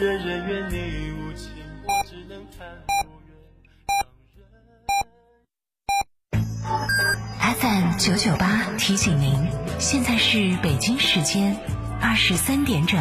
[0.00, 1.50] 人人怨你无情，
[1.84, 2.66] 我只能看
[3.04, 3.36] 不远。
[7.60, 9.46] FM 九九八提醒您，
[9.78, 11.54] 现在是北京时间
[12.00, 12.98] 二十三点整。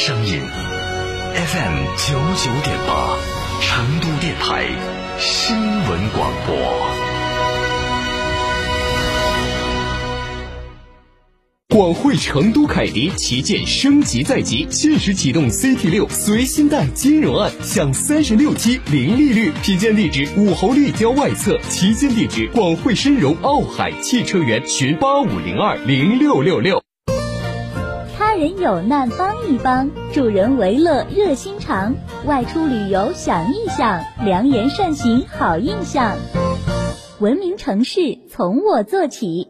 [0.00, 0.40] 声音
[1.34, 3.18] FM 九九点八，
[3.60, 4.64] 成都电台
[5.18, 6.56] 新闻广播。
[11.68, 19.50] 广汇成都凯迪旗舰升级在即，限时启动 CT 六随心贷金融案，享三十六期零利率。
[19.64, 26.87] 品鉴地址：武侯立交外侧，旗舰地址：广汇深融奥海汽车园，群八五零二零六六六。
[28.38, 31.94] 人有难帮一帮，助人为乐热心肠。
[32.24, 36.16] 外出旅游想一想，良言善行好印象。
[37.18, 39.48] 文明城市从我做起。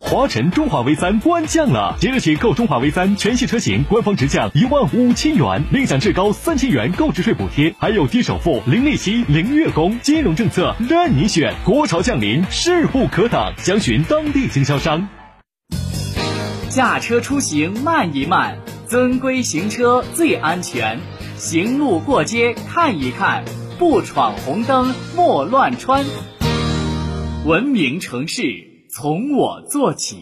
[0.00, 11.54] 华晨中华 V 三官降了，即日起购中华 V 三全系车型，官方直降一万五千元，另享至高三千元购置税补贴，还有低首付、零利息、零月供，金融政策任你选。
[11.64, 15.08] 国潮降临，势不可挡，详询当地经销商。
[16.76, 21.00] 驾车出行慢一慢，遵规行车最安全。
[21.38, 23.46] 行路过街看一看，
[23.78, 26.04] 不闯红灯莫乱穿。
[27.46, 28.42] 文明城市
[28.94, 30.18] 从我做起。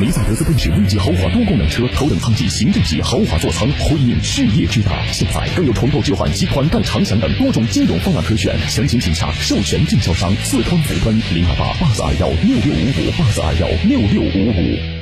[0.00, 4.92] 梅赛德斯奔驰 V 级豪华多功能车，头等舱级、行政级豪华座舱，辉映事业之大。
[5.12, 8.58] 现在更有重构置换及款待长享等多种金融方案可选。
[8.66, 14.99] 详情请洽授权经销商四川福敦零二八八四二幺六六五五八四二幺六六五五。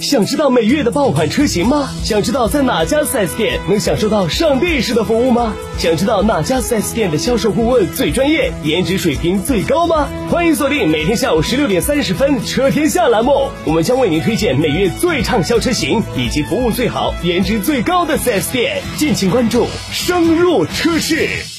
[0.00, 1.90] 想知道每月的爆款车型吗？
[2.04, 5.54] 想知道在哪家 4S 店能享受到上帝式的服务吗？
[5.76, 10.08] 想知道哪家 4S 店的销售顾问最专业，颜值水平最高吗？
[10.30, 21.57] 欢迎锁定每天下午十六点三十分《车天下》栏目，我们将为您推荐每月最畅销车型以及服务最好、颜值最高的 4S 店，敬请关注，深入车市。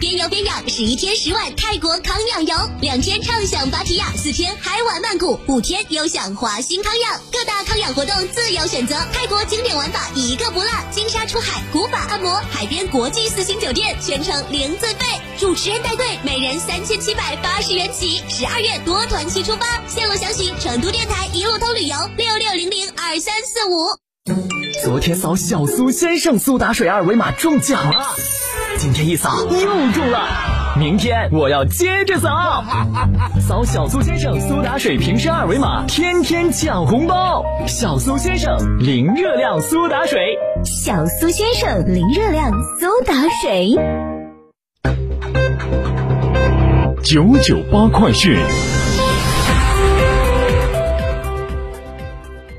[0.00, 15.04] 边游边养，十一天十晚泰国康养游，两天畅享芭提雅，四天海玩曼谷，五天优享华欣康养，各大康养活动自由选择，泰国经典玩法一个不落，金沙出海，古法按摩，海边国际四星酒店，全程零自费，
[15.38, 24.59] 主持人带队，每人三千七百八十元起，十二月多团期出发，线路详询成都电台一路通旅游六六零零二三四五。
[24.82, 28.16] 昨天扫小苏先生苏打水二维码中奖了。
[28.78, 30.26] 今天一扫又中了，
[30.78, 32.64] 明天我要接着扫，
[33.46, 37.44] 扫小苏先生苏打水瓶身二维码，天天抢红包。
[37.66, 40.18] 小苏先生零热量苏打水，
[40.64, 43.76] 小苏先生零热量苏打水。
[47.02, 48.38] 九九八快讯，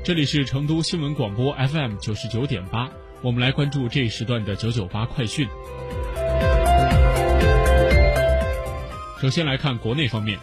[0.04, 2.90] 这里是成都新闻广播 FM 九十九点八，
[3.22, 5.46] 我们来关注这一时段的九九八快讯。
[9.20, 10.40] 首先来看国内方面，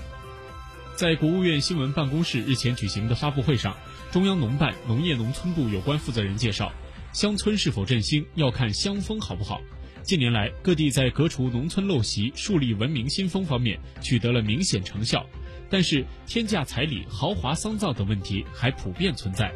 [0.95, 3.75] 在国务院新闻办公室日前举行的发布会上，
[4.13, 6.71] 中央农办农业农村部有关负责人介绍，
[7.11, 9.59] 乡村是否振兴要看乡风好不好。
[10.03, 15.25] 近年来，各地在革除农村陋习、树立文明新风方面取得了明显成效，
[15.69, 19.52] 但是天价彩礼、豪华丧葬等问题还普遍存在。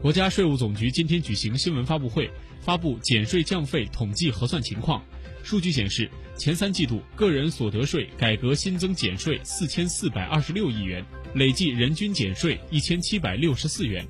[0.00, 2.30] 国家税务总局今天举行新闻发布会。
[2.60, 5.02] 发布减税降费统计核算情况，
[5.42, 11.02] 数据显示，前三季度个人所得税改革新增减税四千四百二十六亿元，
[11.34, 14.06] 累计人均减税一千七百六十四元。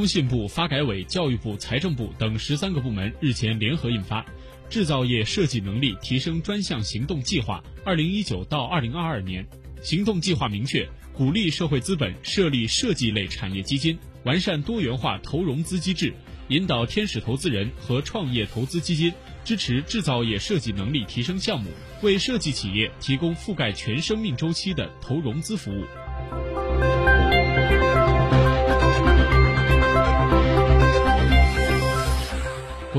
[0.00, 4.22] 工信部、发改委、教育部、财政部等十三个部门日前联合印发
[4.70, 9.44] 《制造业设计能力提升专项行动计划（二零一九到二零二二年）》。
[9.82, 16.14] 行动计划明确，鼓励社会资本设立设计类产业基金，完善多元化投融资机制，
[16.48, 19.12] 引导天使投资人和创业投资基金
[19.44, 21.68] 支持制造业设计能力提升项目，
[22.00, 25.84] 为设计企业提供覆盖全生命周期的投融资服务。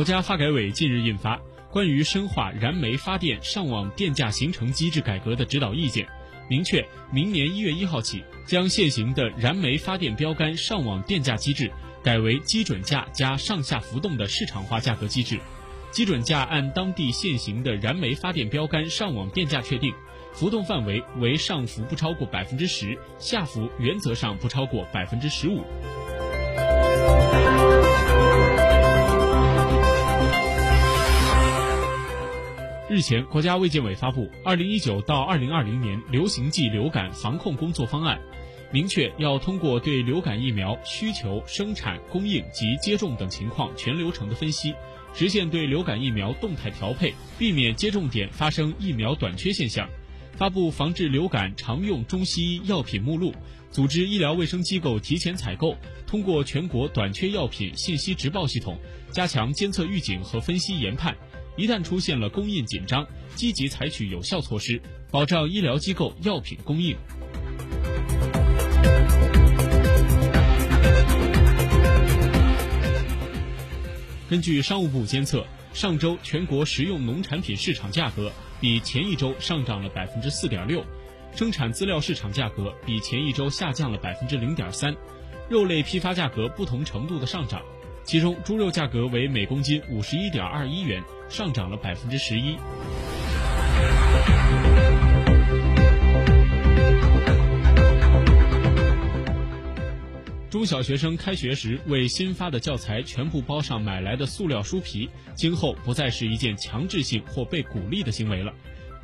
[0.02, 1.38] 国家发改委近日印发
[1.70, 6.04] 《关于深化燃煤发电上网电价形成机制改革的指导意见》。
[6.50, 6.84] 明确，
[7.14, 11.72] 明年一月一号起，将现行的燃煤发电标杆上网电价机制
[12.02, 15.40] 改为基准价加上下浮动的市场化价格机制。
[15.92, 19.94] 基准价按当地现行的燃煤发电标杆上网电价确定，
[20.34, 25.62] 浮动范围为上浮不超过百分之十，下浮原则上不超过百分之十五。
[33.02, 38.16] 日前，国家卫健委发布《二零一九到二零二零年流行季流感防控工作方案》，
[38.72, 44.76] 明确要通过对流感疫苗需求、生产、供应及接种等情况全流程的分析，
[45.16, 49.90] 实现对流感疫苗动态调配，避免接种点发生疫苗短缺现象。
[50.34, 53.34] 发布防治流感常用中西医药品目录，
[53.72, 55.76] 组织医疗卫生机构提前采购，
[56.06, 58.78] 通过全国短缺药品信息直报系统，
[59.12, 61.18] 加强监测预警和分析研判。
[61.58, 63.06] 一旦出现了供应紧张，
[63.36, 64.82] 积极采取有效措施，
[65.12, 66.96] 保障医疗机构药品供应。
[74.30, 78.32] 根据商务部监测，上周全国食用农产品市场价格
[78.62, 80.82] 比前一周上涨了百分之四点六，
[81.36, 84.96] 生产资料市场价格比前一周下降了百分之零点三，
[85.50, 87.62] 肉类批发价格不同程度的上涨。
[88.06, 92.58] 其中，猪肉价格为每公斤五十一点二一元，上涨了百分之十一。
[100.50, 108.54] 中小学生开学时为新发的教材全部包上买来的塑料书皮，今后不再是一件强制性或被鼓励的行为了。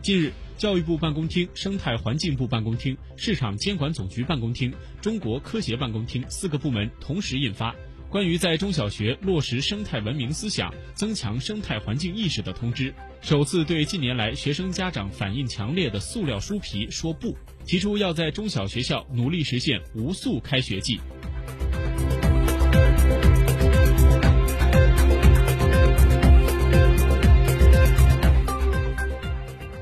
[0.01, 7.73] 近日，教育部办公厅、生态环境部办公厅、市场监管总局办公厅、中国科协办公厅四个部门同时印发。
[8.09, 21.01] 关于在中小学落实生态文明思想、增强生态环境意识的通知，首次对近年来学生家长反映强烈的塑料书皮说不，提出要在中小学校努力实现无塑开学季。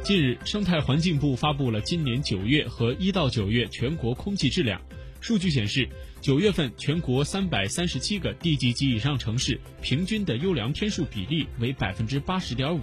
[0.02, 4.80] 近日，生态环境部发布了今年九月和一到九月全国空气质量
[5.26, 5.90] 数据显示。
[6.22, 12.82] 九月份，全国三百三十七个地级及以上城市平均的优良天数比例为百分之八十点五，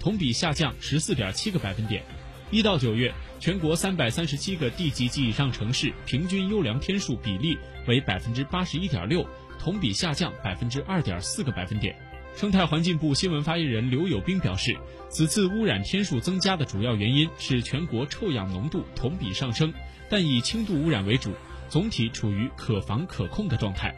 [0.00, 2.02] 同比下降十四点七个百分点。
[2.50, 7.56] 一到九月，全国三百三十七个地级及以上城市平均优良天数比例
[7.86, 9.24] 为百分之八十一点六，
[9.60, 11.94] 同比下降百分之二点四个百分点。
[12.34, 14.76] 生态环境部新闻发言人刘友兵表示，
[15.08, 19.72] 此次污染天数增加的主要原因是全国臭氧浓度同比上升，
[20.10, 21.32] 但以轻度污染为主。
[21.74, 23.92] 总体处于可防可控的状态。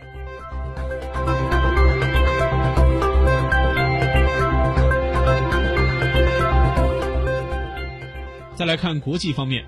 [8.54, 9.62] 再来看国际方面，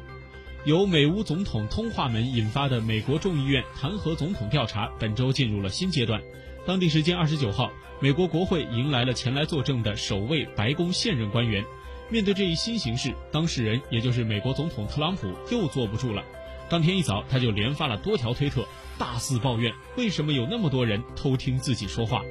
[0.65, 6.19] 由美乌总统通话门引发的美国众议院弹劾总统调查本周进入了新阶段。
[6.67, 7.71] 当地时间二十九号，
[8.01, 11.63] 美国国会迎来了前来作证的首位白宫现任官员。
[12.09, 16.25] 面对这一新形势，当事人也就是美国总统特朗普又坐不住了。
[16.71, 18.67] 当天一早，他就连发了多条推特，
[18.99, 22.23] 大肆抱怨为什么有那么多人偷听自己说话。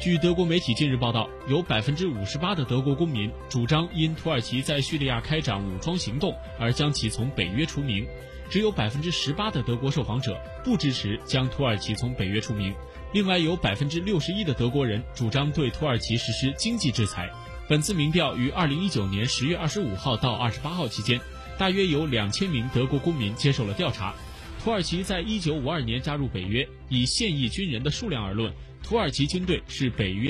[0.00, 8.04] 据德国媒体近日报道，有百分之五十八的德国公民主张因土耳其在叙利亚开展武装行动而将其从北约除名，
[8.48, 12.74] 只有百分之十八的德国受访者不支持将土耳其从北约除名。
[13.12, 17.28] 另外，有百分之六十一的德国人主张对土耳其实施经济制裁。
[17.68, 21.20] 本次民调于二零一九年十月二十五号到二十八号期间，
[21.58, 24.14] 大约有两千名德国公民接受了调查。
[24.62, 28.52] 土耳其在一九五二年加入北约，以现役军人的数量而论，
[28.82, 30.28] 土耳其军队是北约。